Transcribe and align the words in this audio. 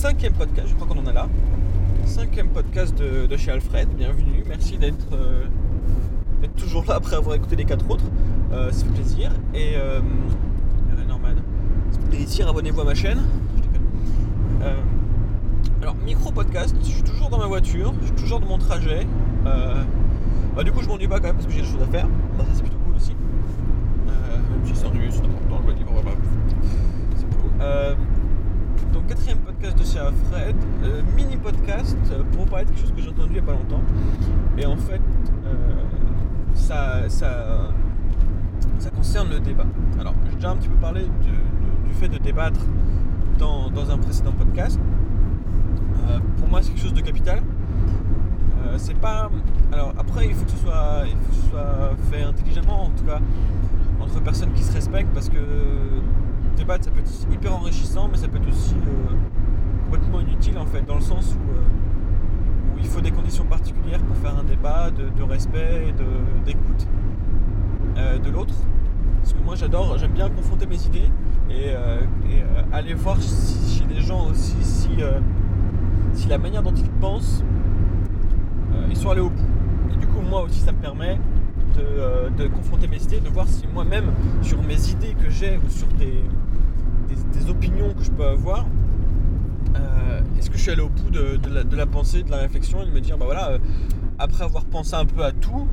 cinquième 0.00 0.32
podcast, 0.32 0.66
je 0.66 0.74
crois 0.76 0.86
qu'on 0.86 0.98
en 0.98 1.10
est 1.10 1.12
là. 1.12 1.28
Cinquième 2.06 2.48
podcast 2.48 2.94
de, 2.96 3.36
chez 3.36 3.50
Alfred, 3.50 3.86
bienvenue, 3.90 4.42
merci 4.48 4.78
d'être 4.78 5.12
euh, 5.12 5.44
toujours 6.56 6.86
là 6.88 6.94
après 6.94 7.16
avoir 7.16 7.36
écouté 7.36 7.54
les 7.54 7.66
quatre 7.66 7.84
autres, 7.90 8.06
euh, 8.50 8.72
ça 8.72 8.86
fait 8.86 8.92
plaisir. 8.92 9.30
Et 9.52 9.74
euh, 9.76 10.00
fait 11.92 12.08
plaisir, 12.08 12.48
abonnez-vous 12.48 12.80
à 12.80 12.84
ma 12.84 12.94
chaîne. 12.94 13.18
alors, 15.82 15.96
micro 15.96 16.32
podcast, 16.32 16.74
je 16.80 16.86
suis 16.86 17.02
toujours 17.02 17.28
dans 17.28 17.38
ma 17.38 17.46
voiture, 17.46 17.92
je 18.00 18.06
suis 18.06 18.14
toujours 18.14 18.40
dans 18.40 18.46
mon 18.46 18.58
trajet. 18.58 19.06
Bah, 19.44 20.64
du 20.64 20.72
coup, 20.72 20.80
je 20.80 20.88
m'ennuie 20.88 21.08
pas 21.08 21.18
quand 21.18 21.26
même 21.26 21.36
parce 21.36 21.46
que 21.46 21.52
j'ai 21.52 21.60
des 21.60 21.66
choses 21.66 21.82
à 21.82 21.92
faire, 21.92 22.08
bah, 22.38 22.44
ça 22.48 22.54
c'est 22.54 22.62
plutôt 22.62 22.78
cool 22.86 22.94
aussi. 22.94 23.14
même 24.06 24.64
si 24.64 24.74
c'est 24.74 24.86
ennuyeux, 24.86 25.10
c'est 25.10 25.20
cool 25.20 25.30
donc 28.92 29.06
quatrième 29.06 29.38
podcast 29.38 29.78
de 29.78 29.84
chez 29.84 29.98
Fred, 30.30 30.56
euh, 30.84 31.02
mini 31.16 31.36
euh, 31.80 32.22
pour 32.32 32.46
parler 32.46 32.64
de 32.64 32.70
quelque 32.70 32.80
chose 32.80 32.92
que 32.92 33.02
j'ai 33.02 33.08
entendu 33.08 33.28
il 33.30 33.32
n'y 33.32 33.38
a 33.38 33.42
pas 33.42 33.52
longtemps. 33.52 33.82
Et 34.58 34.66
en 34.66 34.76
fait, 34.76 35.00
euh, 35.46 35.74
ça, 36.54 37.08
ça, 37.08 37.70
ça, 38.78 38.90
concerne 38.90 39.30
le 39.30 39.40
débat. 39.40 39.66
Alors, 39.98 40.14
j'ai 40.28 40.36
déjà 40.36 40.50
un 40.50 40.56
petit 40.56 40.68
peu 40.68 40.76
parlé 40.76 41.02
du 41.02 41.94
fait 41.94 42.08
de 42.08 42.18
débattre 42.18 42.60
dans, 43.38 43.70
un 43.90 43.98
précédent 43.98 44.32
podcast. 44.32 44.78
pour 46.38 46.48
moi, 46.48 46.60
c'est 46.62 46.70
quelque 46.70 46.82
chose 46.82 46.94
de 46.94 47.00
capital. 47.00 47.42
c'est 48.76 48.96
pas. 48.96 49.30
Alors 49.72 49.94
après, 49.98 50.26
il 50.28 50.34
faut 50.34 50.44
que 50.44 50.50
ce 50.50 50.58
soit, 50.58 51.04
il 51.06 51.16
faut 51.16 51.30
que 51.30 51.36
ce 51.36 51.50
soit 51.50 51.90
fait 52.10 52.22
intelligemment, 52.22 52.84
en 52.84 52.90
tout 52.90 53.04
cas 53.04 53.20
entre 54.00 54.20
personnes 54.20 54.52
qui 54.52 54.62
se 54.62 54.72
respectent, 54.72 55.12
parce 55.12 55.28
que 55.28 55.36
débattre, 56.56 56.84
ça 56.84 56.90
peut 56.90 57.00
être 57.00 57.32
hyper 57.32 57.54
enrichissant, 57.54 58.08
mais 58.10 58.16
ça 58.16 58.28
peut 58.28 58.38
être 58.38 58.48
aussi 58.48 58.74
euh, 58.74 59.14
complètement 59.90 60.20
inutile 60.20 60.56
en 60.56 60.66
fait, 60.66 60.86
dans 60.86 60.94
le 60.94 61.00
sens 61.00 61.34
où, 61.34 61.50
euh, 61.50 61.62
il 62.78 62.86
faut 62.86 63.00
des 63.00 63.10
conditions 63.10 63.44
particulières 63.44 63.98
pour 64.00 64.16
faire 64.16 64.38
un 64.38 64.44
débat 64.44 64.90
de, 64.90 65.22
respect 65.22 65.88
et 65.88 66.44
d'écoute 66.46 66.86
euh, 67.96 68.18
de, 68.18 68.30
l'autre. 68.30 68.54
Parce 69.20 69.34
que 69.34 69.42
moi 69.44 69.54
j'adore, 69.56 69.98
j'aime 69.98 70.12
bien 70.12 70.30
confronter 70.30 70.66
mes 70.66 70.82
idées 70.86 71.10
et, 71.50 71.72
aller 72.72 72.94
voir 72.94 73.20
chez 73.20 73.84
les 73.92 74.00
gens 74.00 74.30
aussi 74.30 74.56
si, 74.62 74.88
si 76.14 76.28
la 76.28 76.38
manière 76.38 76.62
dont 76.62 76.72
ils 76.74 76.88
pensent, 76.88 77.42
ils 78.88 78.96
sont 78.96 79.10
allés 79.10 79.20
au 79.20 79.30
bout. 79.30 79.48
Et 79.92 79.96
du 79.96 80.06
coup 80.06 80.20
moi 80.22 80.42
aussi 80.42 80.60
ça 80.60 80.72
me 80.72 80.78
permet 80.78 81.18
de, 82.38 82.46
confronter 82.46 82.86
mes 82.88 83.02
idées, 83.02 83.20
de 83.20 83.28
voir 83.28 83.46
si 83.46 83.66
moi-même, 83.66 84.12
sur 84.40 84.62
mes 84.62 84.90
idées 84.90 85.14
que 85.22 85.28
j'ai 85.28 85.58
ou 85.58 85.68
sur 85.68 85.88
des, 85.88 86.22
des, 87.08 87.50
opinions 87.50 87.92
que 87.94 88.04
je 88.04 88.10
peux 88.10 88.26
avoir, 88.26 88.64
euh, 89.76 90.20
est-ce 90.38 90.50
que 90.50 90.56
je 90.56 90.62
suis 90.62 90.70
allé 90.70 90.82
au 90.82 90.88
bout 90.88 91.10
de, 91.10 91.76
la, 91.76 91.86
pensée, 91.86 92.22
de 92.22 92.30
la 92.30 92.38
réflexion 92.38 92.82
et 92.82 92.86
de 92.86 92.90
me 92.90 93.00
dire, 93.00 93.18
bah 93.18 93.26
voilà, 93.26 93.50
euh, 93.50 93.58
après 94.18 94.44
avoir 94.44 94.64
pensé 94.64 94.94
un 94.94 95.04
peu 95.04 95.24
à 95.24 95.32
tout, 95.32 95.66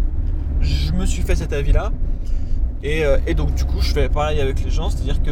je 0.62 0.92
me 0.94 1.06
suis 1.06 1.22
fait 1.22 1.36
cet 1.36 1.54
avis-là. 1.54 1.92
Et, 2.84 3.04
euh, 3.04 3.18
donc 3.36 3.54
du 3.56 3.66
coup, 3.66 3.82
je 3.82 3.94
fais 3.94 4.10
pareil 4.10 4.40
avec 4.40 4.64
les 4.64 4.70
gens, 4.70 4.90
c'est-à-dire 4.90 5.22
que 5.22 5.32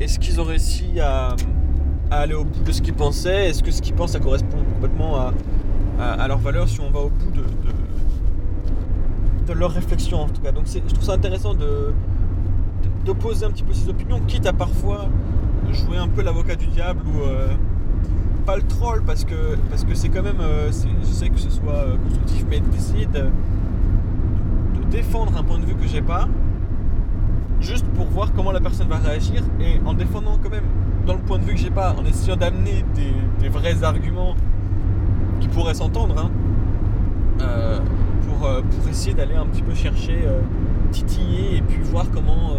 est-ce 0.00 0.18
qu'ils 0.18 0.40
ont 0.40 0.44
réussi 0.44 1.00
à, 1.00 1.36
aller 2.10 2.34
au 2.34 2.44
bout 2.44 2.62
de 2.62 2.72
ce 2.72 2.82
qu'ils 2.82 2.94
pensaient? 2.94 3.48
Est-ce 3.48 3.62
que 3.62 3.70
ce 3.70 3.82
qu'ils 3.82 3.94
pensent, 3.94 4.12
ça 4.12 4.20
correspond 4.20 4.58
complètement 4.74 5.16
à, 5.16 5.32
à, 5.98 6.28
leurs 6.28 6.38
valeurs 6.38 6.68
si 6.68 6.80
on 6.80 6.90
va 6.90 7.00
au 7.00 7.10
bout 7.10 7.30
de, 9.46 9.52
leur 9.52 9.70
réflexion 9.72 10.20
en 10.22 10.28
tout 10.28 10.42
cas? 10.42 10.52
Donc 10.52 10.64
je 10.66 10.78
trouve 10.78 11.04
ça 11.04 11.12
intéressant 11.12 11.54
de, 11.54 11.94
d'opposer 13.04 13.46
un 13.46 13.50
petit 13.50 13.62
peu 13.62 13.72
ses 13.72 13.88
opinions, 13.88 14.20
quitte 14.26 14.46
à 14.46 14.52
parfois 14.52 15.08
jouer 15.72 15.96
un 15.98 16.08
peu 16.08 16.22
l'avocat 16.22 16.56
du 16.56 16.66
diable 16.66 17.00
ou 17.06 17.22
euh, 17.22 17.48
pas 18.44 18.56
le 18.56 18.62
troll 18.62 19.02
parce 19.04 19.24
que 19.24 19.56
parce 19.70 19.84
que 19.84 19.94
c'est 19.94 20.08
quand 20.08 20.22
même, 20.22 20.40
euh, 20.40 20.70
je 20.70 21.06
sais 21.06 21.28
que 21.28 21.38
ce 21.38 21.50
soit 21.50 21.72
euh, 21.72 21.96
constructif, 21.96 22.44
mais 22.48 22.60
d'essayer 22.60 23.06
de, 23.06 23.24
défendre 24.90 25.36
un 25.36 25.42
point 25.42 25.58
de 25.58 25.64
vue 25.64 25.74
que 25.74 25.86
j'ai 25.86 26.00
pas, 26.00 26.28
juste 27.60 27.86
pour 27.88 28.06
voir 28.06 28.32
comment 28.32 28.52
la 28.52 28.60
personne 28.60 28.86
va 28.88 28.98
réagir 28.98 29.42
et 29.60 29.80
en 29.84 29.94
défendant 29.94 30.38
quand 30.40 30.50
même 30.50 30.64
dans 31.06 31.14
le 31.14 31.20
point 31.20 31.38
de 31.38 31.44
vue 31.44 31.54
que 31.54 31.60
j'ai 31.60 31.70
pas, 31.70 31.94
en 31.98 32.04
essayant 32.04 32.36
d'amener 32.36 32.84
des, 32.94 33.48
vrais 33.48 33.82
arguments 33.82 34.34
qui 35.40 35.48
pourraient 35.48 35.74
s'entendre. 35.74 36.16
Hein, 36.18 36.30
pour, 38.28 38.48
pour, 38.48 38.88
essayer 38.88 39.14
d'aller 39.14 39.34
un 39.34 39.46
petit 39.46 39.62
peu 39.62 39.74
chercher, 39.74 40.18
titiller 40.90 41.58
et 41.58 41.62
puis 41.62 41.80
voir 41.82 42.06
comment, 42.12 42.54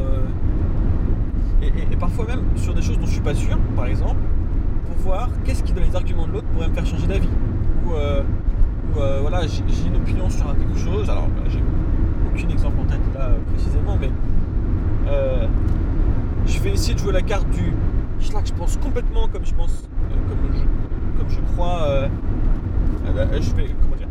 parfois 1.99 2.25
même 2.25 2.43
sur 2.55 2.73
des 2.73 2.81
choses 2.81 2.97
dont 2.99 3.05
je 3.05 3.11
suis 3.11 3.21
pas 3.21 3.33
sûr, 3.33 3.57
par 3.75 3.87
exemple, 3.87 4.19
pour 4.85 4.97
voir 4.97 5.29
qu'est-ce 5.43 5.63
qui 5.63 5.73
dans 5.73 5.81
les 5.81 5.95
arguments 5.95 6.27
de 6.27 6.33
l'autre 6.33 6.47
pourrait 6.53 6.69
me 6.69 6.73
faire 6.73 6.85
changer 6.85 7.07
d'avis. 7.07 7.29
Ou, 7.85 7.93
euh, 7.93 8.23
euh, 8.97 9.19
voilà, 9.21 9.45
j'ai 9.47 9.61
une 9.87 9.95
opinion 9.95 10.29
sur 10.29 10.45
quelque 10.45 10.77
chose, 10.77 11.09
alors 11.09 11.27
bah, 11.27 11.43
j'ai 11.49 11.61
aucun 12.27 12.49
exemple 12.49 12.79
en 12.81 12.85
tête 12.85 13.01
là 13.13 13.31
précisément, 13.53 13.97
mais 13.99 14.09
euh, 15.07 15.47
je 16.45 16.59
vais 16.59 16.71
essayer 16.71 16.93
de 16.93 16.99
jouer 16.99 17.13
la 17.13 17.21
carte 17.21 17.49
du 17.49 17.73
je 18.19 18.31
pense 18.31 18.77
complètement 18.77 19.27
comme 19.27 19.45
je 19.45 19.53
pense, 19.53 19.87
comme, 20.27 20.39
je, 20.53 21.19
comme 21.19 21.29
je 21.29 21.39
crois, 21.53 22.07
je 23.05 23.55
vais, 23.55 23.67
comment 23.81 23.95
dire, 23.95 24.07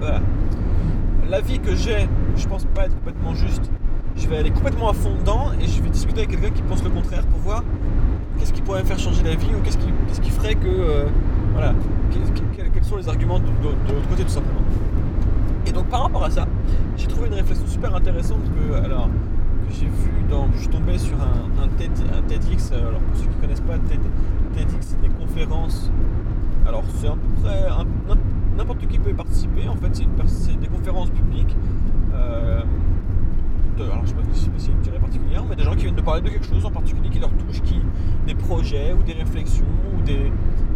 voilà. 0.00 0.20
L'avis 1.30 1.60
que 1.60 1.74
j'ai, 1.74 2.08
je 2.36 2.46
pense 2.48 2.64
pas 2.66 2.86
être 2.86 2.96
complètement 2.96 3.34
juste, 3.34 3.70
je 4.16 4.28
vais 4.28 4.36
aller 4.36 4.50
complètement 4.50 4.88
à 4.88 4.92
fond 4.92 5.14
dedans 5.18 5.52
et 5.60 5.66
je 5.66 5.82
vais 5.82 5.90
discuter 5.90 6.20
avec 6.20 6.30
quelqu'un 6.30 6.50
qui 6.50 6.62
pense 6.62 6.82
le 6.82 6.90
contraire 6.90 7.24
pour 7.26 7.40
voir 7.40 7.64
qu'est-ce 8.38 8.52
qui 8.52 8.62
pourrait 8.62 8.82
me 8.82 8.86
faire 8.86 8.98
changer 8.98 9.22
d'avis 9.22 9.48
ou 9.54 9.60
qu'est-ce 9.62 9.78
qui, 9.78 9.88
qui, 10.22 10.30
ferait 10.30 10.54
que. 10.54 10.66
Euh, 10.66 11.06
voilà. 11.52 11.74
Quels 12.72 12.84
sont 12.84 12.96
les 12.96 13.08
arguments 13.08 13.38
de, 13.38 13.46
l'autre 13.46 14.08
côté 14.08 14.24
tout 14.24 14.30
simplement. 14.30 14.60
Et 15.66 15.72
donc 15.72 15.86
par 15.86 16.02
rapport 16.02 16.24
à 16.24 16.30
ça, 16.30 16.46
j'ai 16.96 17.06
trouvé 17.06 17.28
une 17.28 17.34
réflexion 17.34 17.66
super 17.66 17.94
intéressante 17.94 18.42
que, 18.54 18.74
alors, 18.84 19.08
j'ai 19.70 19.86
vu 19.86 20.10
dans. 20.28 20.48
Je 20.54 20.60
suis 20.60 20.68
tombé 20.68 20.98
sur 20.98 21.16
un, 21.20 21.68
TED, 21.78 21.90
un 22.16 22.22
TEDx. 22.22 22.72
Alors 22.72 23.00
pour 23.00 23.16
ceux 23.16 23.26
qui 23.26 23.36
ne 23.36 23.40
connaissent 23.40 23.60
pas, 23.60 23.78
TED, 23.78 24.00
TEDx, 24.54 24.78
c'est 24.80 25.00
des 25.00 25.08
conférences. 25.08 25.90
Alors 26.66 26.82
c'est 27.00 27.08
à 27.08 27.12
peu 27.12 27.42
près. 27.42 28.16
N'importe 28.56 28.86
qui 28.86 28.98
peut 28.98 29.10
y 29.10 29.14
participer. 29.14 29.68
En 29.68 29.74
fait, 29.74 30.04
c'est 30.26 30.60
des 30.60 30.68
conférences 30.68 31.10
publiques. 31.10 31.56
Euh, 32.14 32.60
alors 33.80 34.02
je 34.04 34.10
sais 34.10 34.14
pas 34.14 34.22
si 34.32 34.50
c'est 34.58 34.70
une 34.70 34.80
tirée 34.80 34.98
particulière, 34.98 35.44
mais 35.48 35.56
des 35.56 35.62
gens 35.62 35.74
qui 35.74 35.82
viennent 35.84 35.94
de 35.94 36.02
parler 36.02 36.22
de 36.22 36.28
quelque 36.28 36.46
chose 36.46 36.64
en 36.64 36.70
particulier 36.70 37.08
qui 37.08 37.18
leur 37.18 37.30
touche, 37.30 37.60
qui, 37.62 37.80
des 38.26 38.34
projets 38.34 38.92
ou 38.92 39.02
des 39.02 39.14
réflexions 39.14 39.66
ou 39.96 40.02
des, 40.02 40.30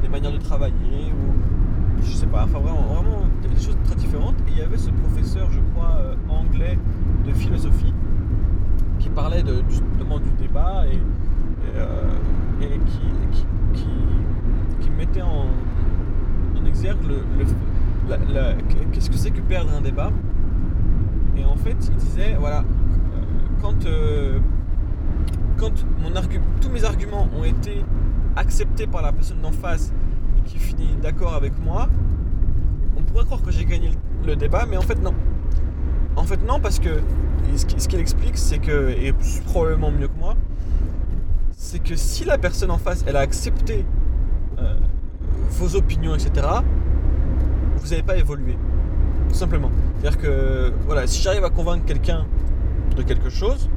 manières 0.08 0.32
de 0.32 0.38
travailler 0.38 1.12
ou 1.12 2.02
je 2.02 2.12
sais 2.12 2.26
pas, 2.26 2.44
enfin 2.44 2.60
vraiment, 2.60 2.80
vraiment 2.80 3.20
des 3.42 3.60
choses 3.60 3.76
très 3.84 3.94
différentes. 3.96 4.36
Et 4.48 4.52
il 4.52 4.58
y 4.58 4.62
avait 4.62 4.78
ce 4.78 4.90
professeur, 4.90 5.50
je 5.50 5.60
crois, 5.74 5.96
euh, 5.98 6.14
anglais 6.30 6.78
de 7.26 7.32
philosophie 7.32 7.92
qui 8.98 9.10
parlait 9.10 9.42
de, 9.42 9.62
justement 9.68 10.18
du 10.18 10.30
débat 10.30 10.84
et, 10.90 10.98
euh, 11.76 12.10
qui, 12.86 13.82
qui, 14.80 14.90
mettait 14.96 15.22
en, 15.22 15.46
exergue 16.66 16.98
le, 17.06 18.16
qu'est-ce 18.92 19.10
que 19.10 19.16
c'est 19.16 19.30
que 19.30 19.40
perdre 19.40 19.70
un 19.76 19.80
débat? 19.80 20.10
Et 21.38 21.44
en 21.44 21.56
fait, 21.56 21.76
il 21.90 21.96
disait, 21.96 22.36
voilà, 22.38 22.64
quand, 23.60 23.86
euh, 23.86 24.38
quand 25.56 25.72
mon 26.00 26.10
tous 26.60 26.68
mes 26.70 26.84
arguments 26.84 27.28
ont 27.38 27.44
été 27.44 27.84
acceptés 28.36 28.86
par 28.86 29.02
la 29.02 29.12
personne 29.12 29.40
d'en 29.40 29.52
face 29.52 29.92
qui 30.44 30.58
finit 30.58 30.96
d'accord 31.02 31.34
avec 31.34 31.52
moi, 31.62 31.88
on 32.96 33.02
pourrait 33.02 33.24
croire 33.24 33.42
que 33.42 33.50
j'ai 33.50 33.64
gagné 33.64 33.90
le, 34.26 34.36
débat, 34.36 34.66
mais 34.68 34.76
en 34.76 34.82
fait 34.82 35.00
non. 35.00 35.14
En 36.16 36.24
fait 36.24 36.44
non, 36.44 36.60
parce 36.60 36.78
que 36.78 37.00
ce 37.54 37.88
qu'il 37.88 38.00
explique, 38.00 38.36
c'est 38.36 38.58
que, 38.58 38.90
et 38.90 39.12
probablement 39.46 39.90
mieux 39.90 40.08
que 40.08 40.18
moi, 40.18 40.34
c'est 41.52 41.82
que 41.82 41.96
si 41.96 42.24
la 42.24 42.38
personne 42.38 42.70
en 42.70 42.78
face, 42.78 43.04
elle 43.06 43.16
a 43.16 43.20
accepté 43.20 43.84
euh, 44.58 44.74
vos 45.50 45.76
opinions, 45.76 46.14
etc., 46.14 46.46
vous 47.76 47.88
n'avez 47.88 48.02
pas 48.02 48.16
évolué. 48.16 48.56
Tout 49.28 49.34
simplement. 49.34 49.70
C'est-à-dire 49.98 50.20
que, 50.20 50.72
voilà, 50.86 51.06
si 51.06 51.22
j'arrive 51.22 51.44
à 51.44 51.50
convaincre 51.50 51.84
quelqu'un 51.84 52.26
de 52.96 53.02
quelque 53.02 53.30
chose, 53.30 53.68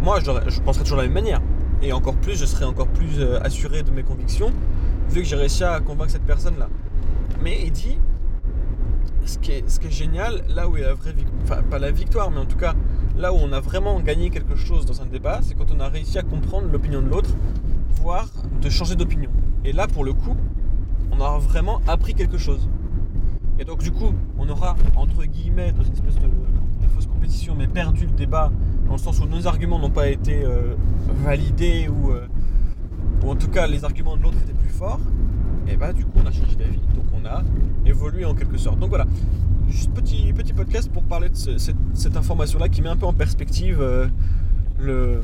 moi 0.00 0.18
je, 0.20 0.60
penserais 0.60 0.84
toujours 0.84 0.98
de 0.98 1.02
la 1.02 1.08
même 1.08 1.14
manière. 1.14 1.40
Et 1.82 1.92
encore 1.92 2.14
plus, 2.14 2.38
je 2.38 2.46
serais 2.46 2.64
encore 2.64 2.88
plus 2.88 3.20
euh, 3.20 3.40
assuré 3.42 3.82
de 3.82 3.90
mes 3.90 4.02
convictions, 4.02 4.52
vu 5.10 5.22
que 5.22 5.28
j'ai 5.28 5.36
réussi 5.36 5.64
à 5.64 5.80
convaincre 5.80 6.12
cette 6.12 6.24
personne-là. 6.24 6.68
Mais 7.42 7.60
il 7.64 7.72
dit, 7.72 7.98
ce 9.26 9.38
qui, 9.38 9.52
est, 9.52 9.64
est 9.66 9.90
génial, 9.90 10.44
là 10.48 10.68
où 10.68 10.76
a 10.76 10.80
la 10.80 10.94
vraie 10.94 11.12
victoire, 11.12 11.40
enfin 11.42 11.62
pas 11.62 11.78
la 11.78 11.90
victoire, 11.90 12.30
mais 12.30 12.38
en 12.38 12.46
tout 12.46 12.56
cas 12.56 12.74
là 13.16 13.32
où 13.32 13.36
on 13.36 13.52
a 13.52 13.60
vraiment 13.60 14.00
gagné 14.00 14.30
quelque 14.30 14.56
chose 14.56 14.86
dans 14.86 15.02
un 15.02 15.06
débat, 15.06 15.40
c'est 15.42 15.54
quand 15.54 15.70
on 15.74 15.80
a 15.80 15.88
réussi 15.88 16.18
à 16.18 16.22
comprendre 16.22 16.68
l'opinion 16.70 17.00
de 17.00 17.08
l'autre, 17.08 17.30
voire 18.00 18.28
de 18.60 18.68
changer 18.68 18.96
d'opinion. 18.96 19.30
Et 19.64 19.72
là, 19.72 19.86
pour 19.86 20.04
le 20.04 20.12
coup, 20.12 20.36
on 21.12 21.20
aura 21.20 21.38
vraiment 21.38 21.80
appris 21.86 22.14
quelque 22.14 22.38
chose. 22.38 22.68
Et 23.58 23.64
donc 23.64 23.82
du 23.82 23.92
coup, 23.92 24.12
on 24.38 24.48
aura, 24.48 24.76
entre 24.96 25.24
guillemets, 25.24 25.72
dans 25.72 25.84
une 25.84 25.92
espèce 25.92 26.16
de 26.16 26.28
fausse 26.94 27.06
compétition, 27.06 27.54
mais 27.56 27.66
perdu 27.66 28.06
le 28.06 28.12
débat, 28.12 28.50
dans 28.86 28.92
le 28.92 28.98
sens 28.98 29.20
où 29.20 29.26
nos 29.26 29.46
arguments 29.46 29.78
n'ont 29.78 29.90
pas 29.90 30.08
été 30.08 30.42
euh, 30.44 30.74
validés, 31.24 31.88
ou, 31.88 32.12
euh, 32.12 32.26
ou, 33.22 33.30
en 33.30 33.36
tout 33.36 33.48
cas 33.48 33.66
les 33.66 33.84
arguments 33.84 34.16
de 34.16 34.22
l'autre 34.22 34.38
étaient 34.42 34.52
plus 34.52 34.70
forts. 34.70 35.00
et 35.68 35.76
bah 35.76 35.92
du 35.92 36.04
coup 36.04 36.18
on 36.22 36.26
a 36.26 36.32
changé 36.32 36.56
d'avis, 36.56 36.80
donc 36.94 37.04
on 37.14 37.26
a 37.26 37.42
évolué 37.86 38.24
en 38.24 38.34
quelque 38.34 38.58
sorte. 38.58 38.78
Donc 38.78 38.90
voilà, 38.90 39.06
juste 39.68 39.92
petit, 39.92 40.32
petit 40.32 40.52
podcast 40.52 40.90
pour 40.90 41.04
parler 41.04 41.28
de 41.28 41.36
cette, 41.58 42.16
information-là 42.16 42.68
qui 42.68 42.82
met 42.82 42.88
un 42.88 42.96
peu 42.96 43.06
en 43.06 43.12
perspective 43.12 43.80
euh, 43.80 44.08
le, 44.80 45.22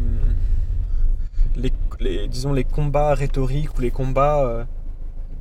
les, 1.57 2.29
disons, 2.29 2.53
les 2.53 2.65
combats 2.65 3.15
rhétoriques 3.15 3.77
ou 3.77 3.83
les 3.83 3.91
combats 3.91 4.67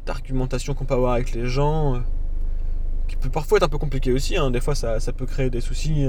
d'argumentation 0.05 0.73
qu'on 0.73 0.85
peut 0.85 0.95
avoir 0.95 1.13
avec 1.13 1.33
les 1.33 1.47
gens, 1.47 2.01
qui 3.09 3.17
peut 3.17 3.29
parfois 3.29 3.57
être 3.57 3.63
un 3.63 3.69
peu 3.69 3.77
compliqué 3.77 4.13
aussi, 4.13 4.37
hein. 4.37 4.51
des 4.51 4.61
fois 4.61 4.75
ça, 4.75 4.99
ça, 4.99 5.11
peut 5.11 5.25
créer 5.25 5.49
des 5.49 5.61
soucis. 5.61 6.07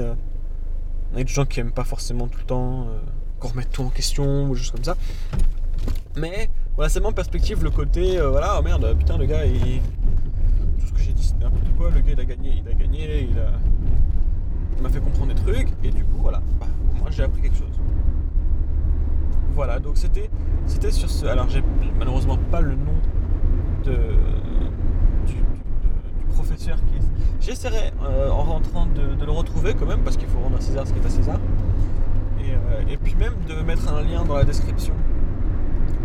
Il 1.13 1.17
y 1.17 1.21
a 1.21 1.23
des 1.23 1.27
gens 1.27 1.45
qui 1.45 1.59
aiment 1.59 1.73
pas 1.73 1.83
forcément 1.83 2.27
tout 2.27 2.39
le 2.39 2.45
temps 2.45 2.87
qu'on 3.39 3.49
remette 3.49 3.71
tout 3.71 3.83
en 3.83 3.89
question 3.89 4.49
ou 4.49 4.55
juste 4.55 4.71
comme 4.71 4.83
ça. 4.83 4.95
Mais 6.15 6.49
voilà, 6.75 6.89
c'est 6.89 7.03
en 7.03 7.11
perspective 7.11 7.63
le 7.63 7.71
côté, 7.71 8.19
voilà, 8.21 8.57
oh 8.57 8.61
merde, 8.63 8.95
putain, 8.97 9.17
le 9.17 9.25
gars, 9.25 9.45
il, 9.45 9.81
j'ai 10.97 11.13
dit 11.13 11.23
c'était 11.23 11.43
n'importe 11.43 11.67
quoi, 11.77 11.89
le 11.89 12.01
gars 12.01 12.11
il 12.13 12.19
a 12.19 12.25
gagné, 12.25 12.63
il 12.63 12.71
a 12.71 12.73
gagné, 12.73 13.27
il 13.31 13.39
a. 13.39 14.81
m'a 14.81 14.89
fait 14.89 14.99
comprendre 14.99 15.33
des 15.33 15.41
trucs, 15.41 15.69
et 15.83 15.89
du 15.89 16.03
coup 16.05 16.19
voilà, 16.21 16.41
bah, 16.59 16.67
moi 16.99 17.09
j'ai 17.11 17.23
appris 17.23 17.41
quelque 17.41 17.57
chose. 17.57 17.79
Voilà, 19.53 19.79
donc 19.79 19.97
c'était 19.97 20.29
sur 20.91 21.09
ce. 21.09 21.25
Alors 21.25 21.49
j'ai 21.49 21.63
malheureusement 21.97 22.37
pas 22.51 22.61
le 22.61 22.75
nom 22.75 22.93
de, 23.83 23.95
J'essaierai 27.39 27.91
euh, 28.03 28.29
en 28.29 28.43
rentrant 28.43 28.85
de, 28.85 29.25
le 29.25 29.31
retrouver 29.31 29.73
quand 29.73 29.85
même, 29.85 30.01
parce 30.01 30.17
qu'il 30.17 30.27
faut 30.27 30.39
rendre 30.39 30.57
à 30.57 30.61
César 30.61 30.85
ce 30.85 30.93
qui 30.93 30.99
est 30.99 31.05
à 31.05 31.09
César. 31.09 31.39
Et, 32.39 32.51
euh, 32.51 32.97
puis 33.03 33.15
même 33.15 33.33
de 33.47 33.61
mettre 33.63 33.91
un 33.91 34.01
lien 34.01 34.23
dans 34.23 34.35
la 34.35 34.43
description 34.43 34.93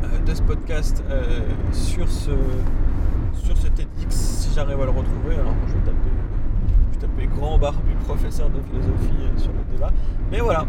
euh, 0.04 0.24
de 0.24 0.34
ce 0.34 0.42
podcast 0.42 1.02
sur 1.72 2.08
ce 2.08 2.30
sur 3.34 3.56
ce 3.56 3.66
TEDx 3.68 4.10
si 4.10 4.54
j'arrive 4.54 4.80
à 4.80 4.84
le 4.84 4.90
retrouver. 4.90 5.34
Alors 5.34 5.54
je 5.68 5.74
vais 5.74 5.80
taper, 5.80 6.10
je 6.92 6.98
vais 6.98 7.06
taper 7.06 7.26
grand 7.26 7.58
barbu 7.58 7.94
professeur 8.04 8.48
de 8.48 8.60
philosophie 8.60 9.42
sur 9.42 9.52
le 9.52 9.72
débat. 9.72 9.90
Mais 10.30 10.40
voilà, 10.40 10.66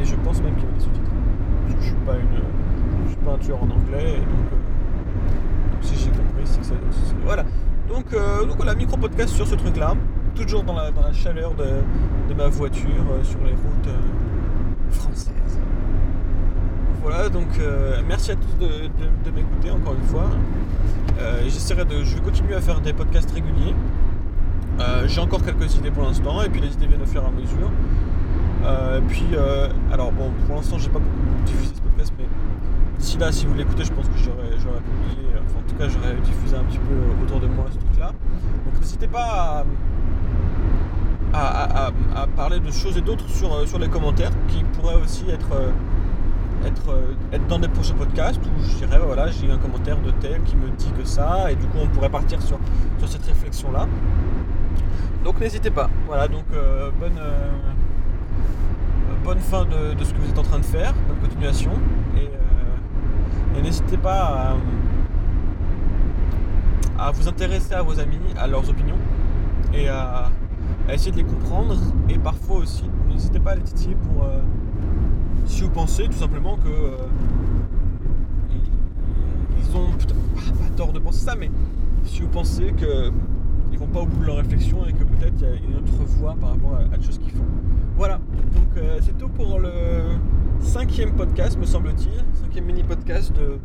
et 0.00 0.04
je 0.04 0.14
pense 0.16 0.40
même 0.42 0.54
qu'il 0.54 0.64
y 0.64 0.68
a 0.68 0.74
des 0.74 0.80
sous-titres. 0.80 1.10
Je 1.80 1.84
suis 1.84 1.94
pas 2.06 2.14
une, 2.14 2.42
je 3.04 3.10
suis 3.10 3.18
pas 3.18 3.32
un 3.32 3.38
tueur 3.38 3.62
en 3.62 3.70
anglais, 3.70 4.14
et 4.14 4.20
donc, 4.20 4.52
euh, 4.52 5.76
si 5.82 5.96
j'ai 5.96 6.10
compris, 6.10 6.44
c'est 6.44 6.60
que 6.60 6.66
ça. 6.66 6.74
Voilà. 7.24 7.44
Donc, 7.98 8.12
donc 8.46 8.56
voilà, 8.56 8.76
micro 8.76 8.96
podcast 8.96 9.34
sur 9.34 9.44
ce 9.44 9.56
truc-là, 9.56 9.94
toujours 10.36 10.62
dans 10.62 10.74
la, 10.74 10.92
chaleur 11.12 11.52
de, 11.54 12.32
ma 12.32 12.46
voiture 12.46 12.84
sur 13.24 13.40
les 13.40 13.50
routes 13.50 13.88
françaises. 14.92 15.58
Voilà, 17.02 17.28
donc 17.28 17.48
merci 18.06 18.30
à 18.30 18.36
tous 18.36 18.64
de, 18.64 19.30
m'écouter 19.32 19.72
encore 19.72 19.94
une 19.94 20.06
fois. 20.06 20.30
Euh, 21.20 21.42
j'essaierai 21.42 21.84
de, 21.84 22.04
je 22.04 22.14
vais 22.14 22.22
continuer 22.22 22.54
à 22.54 22.60
faire 22.60 22.80
des 22.80 22.92
podcasts 22.92 23.32
réguliers. 23.32 23.74
Euh, 24.78 25.08
j'ai 25.08 25.20
encore 25.20 25.42
quelques 25.42 25.74
idées 25.74 25.90
pour 25.90 26.04
l'instant, 26.04 26.42
et 26.42 26.48
puis 26.48 26.60
les 26.60 26.72
idées 26.72 26.86
viennent 26.86 27.02
au 27.02 27.06
fur 27.06 27.22
et 27.22 27.26
à 27.26 27.30
mesure. 27.30 27.70
Euh, 28.64 29.00
puis, 29.08 29.26
alors 29.92 30.12
bon, 30.12 30.30
pour 30.46 30.56
l'instant, 30.56 30.78
j'ai 30.78 30.90
pas 30.90 30.98
beaucoup 30.98 31.44
diffusé 31.44 31.74
ce 31.74 31.80
podcast, 31.80 32.12
mais 32.18 32.26
si 32.98 33.18
là, 33.18 33.32
si 33.32 33.46
vous 33.46 33.54
l'écoutez, 33.54 33.84
je 33.84 33.92
pense 33.92 34.08
que 34.08 34.18
j'aurais, 34.18 34.48
publié, 34.48 35.28
enfin, 35.46 35.58
en 35.58 35.68
tout 35.68 35.76
cas, 35.76 35.88
j'aurais 35.88 36.14
diffusé 36.22 36.56
un 36.56 36.64
petit 36.64 36.78
peu 36.78 37.22
autour 37.22 37.40
de 37.40 37.46
moi 37.46 37.66
ce 37.70 37.78
truc-là. 37.78 38.12
Donc, 38.64 38.80
n'hésitez 38.80 39.08
pas 39.08 39.64
à, 41.32 41.92
parler 42.36 42.60
de 42.60 42.70
choses 42.70 42.96
et 42.96 43.00
d'autres 43.00 43.28
sur, 43.28 43.68
sur 43.68 43.78
les 43.78 43.88
commentaires 43.88 44.30
qui 44.48 44.64
pourraient 44.74 45.00
aussi 45.00 45.24
être 45.30 45.72
être, 46.66 46.90
euh, 46.90 47.14
être 47.32 47.46
dans 47.46 47.58
des 47.58 47.68
prochains 47.68 47.94
podcasts 47.94 48.40
où 48.44 48.62
je 48.62 48.86
dirais 48.86 48.98
voilà 49.04 49.30
j'ai 49.30 49.50
un 49.50 49.58
commentaire 49.58 49.98
de 50.00 50.10
tel 50.12 50.42
qui 50.42 50.56
me 50.56 50.68
dit 50.70 50.90
que 50.98 51.04
ça 51.04 51.50
et 51.50 51.56
du 51.56 51.66
coup 51.66 51.78
on 51.82 51.86
pourrait 51.88 52.08
partir 52.08 52.40
sur, 52.42 52.58
sur 52.98 53.08
cette 53.08 53.24
réflexion 53.24 53.70
là 53.70 53.86
donc 55.24 55.40
n'hésitez 55.40 55.70
pas 55.70 55.88
voilà 56.06 56.28
donc 56.28 56.44
euh, 56.52 56.90
bonne 56.98 57.18
euh, 57.18 57.50
bonne 59.28 59.40
fin 59.40 59.66
de, 59.66 60.02
ce 60.02 60.14
que 60.14 60.20
vous 60.20 60.30
êtes 60.30 60.38
en 60.38 60.42
train 60.42 60.58
de 60.58 60.64
faire 60.64 60.94
bonne 61.06 61.18
continuation. 61.18 61.72
Et, 62.16 63.60
n'hésitez 63.60 63.98
pas 63.98 64.54
à, 66.98 67.10
vous 67.10 67.28
intéresser 67.28 67.74
à 67.74 67.82
vos 67.82 68.00
amis 68.00 68.20
à 68.38 68.46
leurs 68.46 68.70
opinions 68.70 68.96
et 69.74 69.86
à, 69.86 70.30
à 70.88 70.94
essayer 70.94 71.12
de 71.12 71.18
les 71.18 71.24
comprendre. 71.24 71.76
Et 72.08 72.16
parfois 72.16 72.60
aussi 72.60 72.84
n'hésitez 73.10 73.38
pas 73.38 73.50
à 73.50 73.56
les 73.56 73.62
titiller 73.62 73.96
pour 73.96 74.24
si 75.44 75.60
vous 75.60 75.70
pensez 75.70 76.04
tout 76.06 76.12
simplement 76.18 76.56
que 76.56 76.68
euh, 76.68 76.96
ils 79.58 79.76
ont 79.76 79.90
pas 79.90 80.70
tort 80.74 80.94
de 80.94 81.00
penser 81.00 81.26
ça, 81.26 81.36
mais 81.36 81.50
si 82.04 82.22
vous 82.22 82.28
pensez 82.28 82.72
pas 83.86 84.00
au 84.00 84.06
bout 84.06 84.20
de 84.20 84.26
leur 84.26 84.36
réflexion 84.36 84.84
et 84.86 84.92
que 84.92 85.04
peut-être 85.04 85.34
il 85.38 85.42
y 85.42 85.46
a 85.46 85.54
une 85.54 85.76
autre 85.76 86.04
voie 86.04 86.34
par 86.40 86.50
rapport 86.50 86.76
à, 86.76 86.96
des 86.96 87.04
choses 87.04 87.18
qu'ils 87.18 87.32
font. 87.32 87.44
Voilà, 87.96 88.16
donc 88.54 88.76
euh, 88.76 88.98
c'est 89.02 89.16
tout 89.16 89.28
pour 89.28 89.58
le 89.58 89.70
cinquième 90.60 91.12
podcast, 91.12 91.58
me 91.58 91.66
semble-t-il, 91.66 92.24
cinquième 92.40 92.64
mini 92.64 92.82
podcast 92.82 93.32
de, 93.32 93.58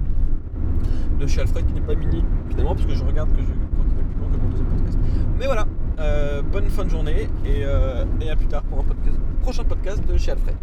de 1.20 1.28
chez 1.28 1.42
Alfred 1.42 1.66
qui 1.66 1.74
n'est 1.74 1.82
pas 1.82 1.96
mini 1.96 2.24
finalement 2.50 2.76
parce 2.76 2.86
que 2.86 2.96
je 2.96 3.04
regarde 3.04 3.30
que 3.32 3.42
je 3.42 3.46
crois 3.46 3.86
qu'il 3.86 4.00
est 4.00 4.04
plus 4.04 4.20
long 4.20 4.30
que 4.30 4.38
mon 4.38 4.50
deuxième 4.50 4.68
podcast. 4.68 4.98
Mais 5.40 5.46
voilà, 5.46 5.66
euh, 6.00 6.42
bonne 6.42 6.70
fin 6.70 6.86
de 6.86 6.90
journée 6.90 7.28
et, 7.46 7.62
et 8.22 8.30
à 8.30 8.36
plus 8.36 8.48
tard 8.48 8.64
pour 8.64 8.80
un 8.80 8.84
podcast, 8.84 9.18
prochain 9.42 9.64
podcast 9.64 10.06
de 10.08 10.18
chez 10.18 10.32
Alfred. 10.32 10.56